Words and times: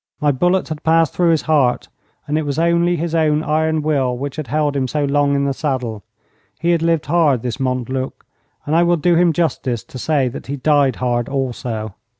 My 0.19 0.31
bullet 0.31 0.69
had 0.69 0.81
passed 0.83 1.13
through 1.13 1.29
his 1.29 1.43
heart, 1.43 1.87
and 2.25 2.35
it 2.35 2.41
was 2.43 2.57
only 2.57 2.95
his 2.95 3.13
own 3.13 3.43
iron 3.43 3.83
will 3.83 4.17
which 4.17 4.37
had 4.37 4.47
held 4.47 4.75
him 4.75 4.87
so 4.87 5.05
long 5.05 5.35
in 5.35 5.45
the 5.45 5.53
saddle. 5.53 6.01
He 6.59 6.71
had 6.71 6.81
lived 6.81 7.05
hard, 7.05 7.43
this 7.43 7.59
Montluc, 7.59 8.25
and 8.65 8.75
I 8.75 8.81
will 8.81 8.97
do 8.97 9.13
him 9.13 9.31
justice 9.31 9.83
to 9.83 9.99
say 9.99 10.27
that 10.27 10.47
he 10.47 10.55
died 10.55 10.95
hard 10.95 11.29
also. 11.29 11.93